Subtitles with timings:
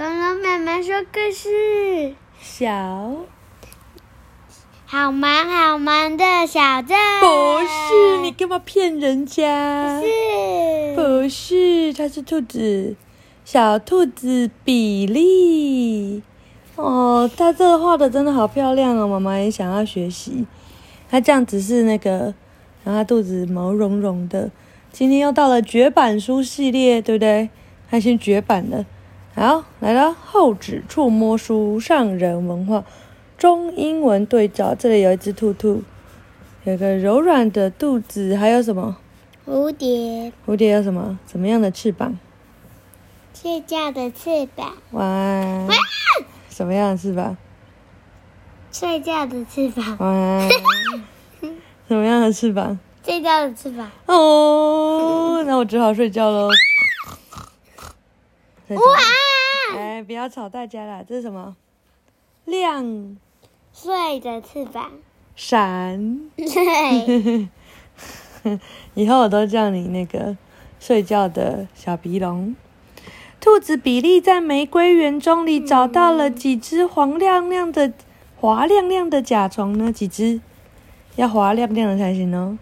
[0.00, 2.14] 恐龙妈妈说故事。
[2.40, 3.16] 小
[4.86, 6.96] 好忙好忙的小镇。
[7.20, 7.26] 不
[7.60, 10.00] 是，你干嘛骗人家？
[10.00, 10.06] 是。
[10.96, 12.96] 不是，它是兔子，
[13.44, 16.22] 小兔子比利。
[16.76, 20.46] 哦，它这个画的真的好漂亮哦，妈妈也想要学习。
[21.10, 22.32] 它这样子是那个，
[22.84, 24.50] 然后它肚子毛茸茸的。
[24.90, 27.50] 今天又到了绝版书系列，对不对？
[27.90, 28.86] 它先绝版了。
[29.34, 32.84] 好，来了，后指触摸书，上人文化。
[33.38, 35.82] 中英文对照，这里有一只兔兔，
[36.64, 38.96] 有个柔软的肚子，还有什么？
[39.46, 40.32] 蝴蝶。
[40.46, 41.18] 蝴蝶有什么？
[41.24, 42.18] 怎么样的翅膀？
[43.32, 44.74] 睡觉的翅膀。
[44.90, 45.66] 哇！
[46.50, 47.36] 什么样的翅膀？
[48.70, 49.96] 睡觉的翅膀。
[50.00, 50.48] 哇！
[51.88, 52.78] 什么样的翅膀？
[53.02, 53.90] 睡觉的翅膀。
[54.04, 56.50] 哦，那我只好睡觉喽。
[58.76, 58.82] 哇！
[59.76, 61.04] 哎，不要吵大家啦！
[61.06, 61.56] 这是什么？
[62.44, 63.16] 亮。
[63.72, 64.90] 睡的翅膀，
[65.36, 66.28] 闪。
[66.36, 67.48] 对。
[68.94, 70.36] 以后我都叫你那个
[70.80, 72.56] 睡觉的小鼻龙。
[73.40, 77.92] 兔子比利在玫瑰园中里找到了几只黄亮亮的、
[78.36, 79.92] 滑亮亮的甲虫呢？
[79.92, 80.40] 几只？
[81.16, 82.58] 要滑亮亮的才行哦。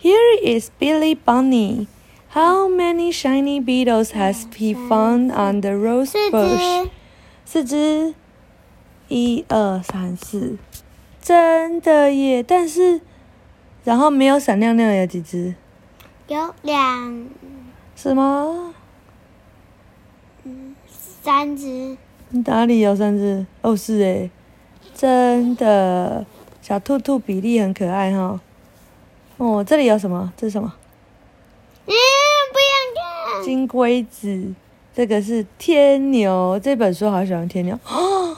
[0.00, 1.86] Here is Billy Bunny.
[2.30, 6.88] How many shiny beetles has he found on the rose bush?
[7.44, 8.14] 四只。
[9.08, 10.58] 一二三四，
[11.22, 12.42] 真的耶！
[12.42, 13.00] 但是，
[13.82, 15.54] 然后没有闪亮亮的有几只？
[16.26, 17.26] 有两。
[17.96, 18.74] 什么？
[20.44, 20.76] 嗯，
[21.08, 21.96] 三只。
[22.44, 23.46] 哪里有三只？
[23.62, 24.30] 哦，是诶，
[24.94, 26.26] 真的。
[26.60, 28.38] 小兔兔比例很可爱哈。
[29.38, 30.30] 哦，这里有什么？
[30.36, 30.74] 这是什么？
[31.86, 31.94] 嗯。
[33.48, 34.52] 金龟子，
[34.94, 36.60] 这个是天牛。
[36.62, 38.36] 这本书好喜欢天牛哦。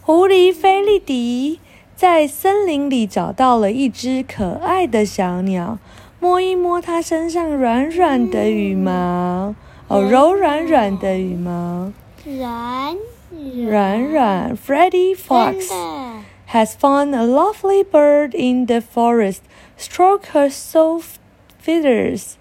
[0.00, 1.60] 狐狸菲利迪
[1.94, 5.78] 在森林里找到了一只可爱的小鸟，
[6.20, 9.54] 摸一摸它身上软软的羽毛，
[9.88, 11.92] 哦，柔软软的羽毛，
[12.24, 12.96] 软
[13.68, 14.56] 软软。
[14.56, 15.68] Freddie Fox
[16.48, 19.40] has found a lovely bird in the forest.
[19.76, 21.18] Stroke her soft
[21.62, 22.36] feathers.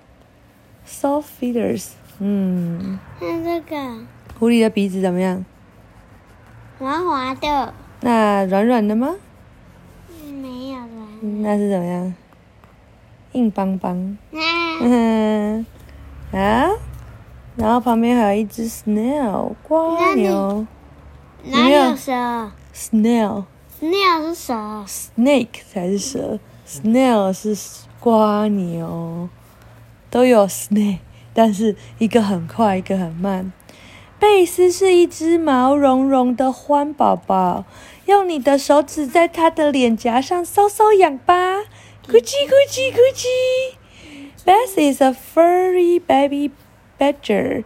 [0.88, 1.90] Soft feathers.
[2.20, 3.00] 嗯。
[3.20, 3.76] 看这个。
[4.40, 5.46] 狐狸的鼻子怎么样？
[6.78, 9.16] 滑滑的，那软软的吗？
[10.42, 11.42] 没有软。
[11.42, 12.14] 那是怎么样？
[13.32, 14.18] 硬邦邦。
[14.32, 15.66] 嗯。
[16.34, 16.68] 啊，
[17.56, 20.68] 然后旁边还有一只 snail 蜗牛。
[21.46, 22.12] 哪有蛇
[22.74, 23.46] ？snail。
[23.80, 24.84] snail 是蛇。
[24.86, 27.56] snake 才是蛇，snail 是
[28.04, 29.30] 蜗牛。
[30.10, 31.00] 都有 snake，
[31.36, 33.52] 但是一个很快，一个很慢。
[34.18, 37.66] 贝斯是一只毛茸茸的獾宝宝，
[38.06, 41.60] 用你的手指在它的脸颊上搔搔痒吧，
[42.08, 43.28] 咕叽咕叽咕叽。
[44.46, 46.52] Bess is a furry baby
[46.98, 47.66] badger.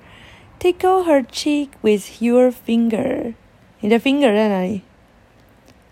[0.59, 3.35] Tickle her cheek with your finger.
[3.81, 4.81] 你的 finger 在哪里？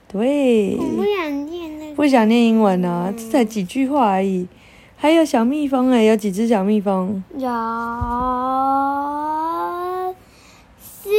[0.08, 0.76] 对。
[0.76, 1.96] 不想念那个。
[1.96, 3.14] 不想念英文呢？
[3.16, 4.48] 这才几句话而已。
[5.00, 7.24] 还有小蜜蜂哎，有几只小蜜蜂？
[7.38, 7.48] 有
[10.80, 11.12] 四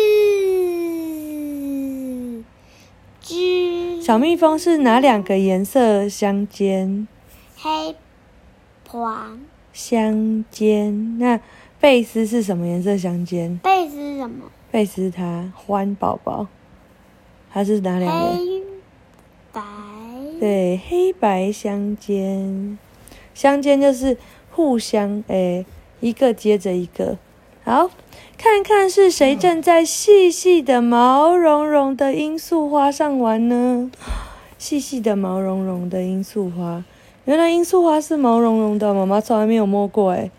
[3.21, 4.03] 只。
[4.03, 7.07] 小蜜蜂是哪两个颜色相间？
[7.57, 7.95] 黑、
[8.89, 9.39] 黄。
[9.73, 11.17] 相间。
[11.21, 11.39] 那
[11.79, 13.57] 贝斯是什么颜色相间？
[13.59, 14.47] 贝斯是什么？
[14.73, 16.49] 贝斯它欢宝宝，
[17.53, 18.33] 它是哪两个？
[18.33, 18.63] 黑
[19.53, 19.63] 白。
[20.41, 22.77] 对，黑白相间。
[23.39, 24.17] 相间就是
[24.51, 25.65] 互相诶，
[26.01, 27.17] 一个接着一个。
[27.63, 27.89] 好。
[28.37, 33.91] 看看是谁正在细细的毛茸茸的罂粟花上玩呢？
[34.57, 36.85] 细细的毛茸茸的罂粟花，
[37.25, 40.31] 原来罂粟花是毛茸茸的，妈妈从来没有摸过诶。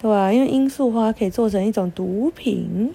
[0.00, 2.92] 对啊，因为罂粟花可以做成一种毒品。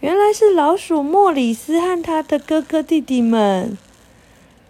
[0.00, 3.78] 原来是老鼠莫里斯和他的哥哥弟弟们。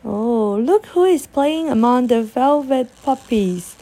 [0.02, 3.72] 哦，Look who is playing among the velvet puppies!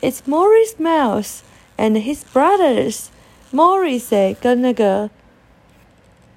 [0.00, 1.38] It's Maurice Mouse
[1.76, 3.06] and his brothers.
[3.52, 5.08] Morris 跟那个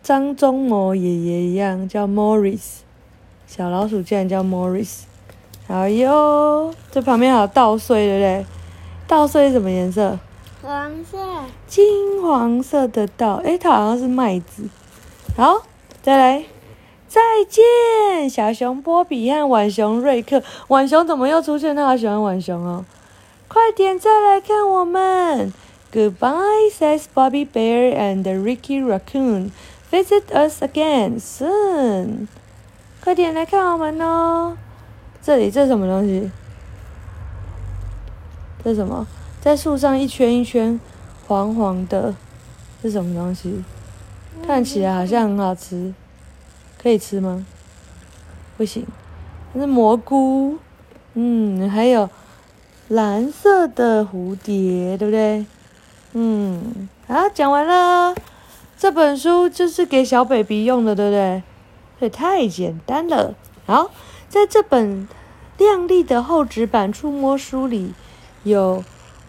[0.02, 2.80] 张忠谋爷爷一样，叫 Morris。
[3.46, 5.02] 小老鼠竟然叫 Morris。
[5.68, 8.46] 好哟，这旁边还有稻穗，对不对？
[9.08, 10.18] 稻穗是什么颜色？
[10.62, 11.18] 黄色。
[11.68, 14.70] 金黄色的稻，诶，它好像是麦子。
[15.36, 15.64] 好，
[16.02, 16.46] 再来，
[17.08, 20.44] 再见，小熊波比和浣熊瑞克。
[20.68, 21.76] 浣熊怎么又出现？
[21.76, 22.86] 他好喜欢浣熊哦！
[23.48, 25.54] 快点再来看我们。
[25.94, 29.52] Goodbye, says Bobby Bear and Ricky Raccoon.
[29.90, 32.28] Visit us again soon.
[33.02, 34.58] 快点来看我们哦！
[35.24, 36.30] 这里这什么东西？
[38.64, 39.08] 这是什么？
[39.40, 40.78] 在树上一圈一圈，
[41.26, 42.14] 黄黄的，
[42.82, 43.64] 是什么东西？
[44.46, 45.94] 看起来好像很好吃，
[46.82, 47.46] 可以吃吗？
[48.58, 48.86] 不行，
[49.54, 50.58] 那是蘑菇。
[51.14, 52.10] 嗯，还有
[52.88, 55.46] 蓝色的蝴蝶，对不对？
[56.14, 58.16] 嗯，好，讲完了。
[58.78, 61.44] 这本书就是给小 baby 用的，对不对？
[62.00, 63.34] 这也太简单了。
[63.66, 63.90] 好，
[64.30, 65.08] 在这本
[65.58, 67.94] 亮丽的厚纸板触摸书里，
[68.44, 68.84] 有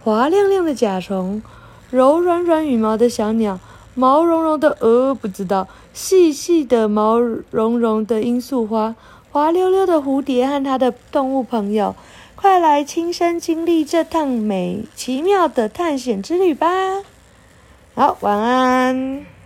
[0.04, 1.42] 滑亮亮的甲虫，
[1.90, 3.58] 柔软软羽毛的小鸟，
[3.94, 5.66] 毛茸茸的鹅不知道，
[6.00, 8.94] 细细的毛茸茸的罂粟花，
[9.32, 11.96] 滑溜溜的蝴蝶和它的动物朋友。
[12.36, 16.68] 快来亲身经历这趟美奇妙的探险之旅吧！
[17.96, 19.38] 好，晚安。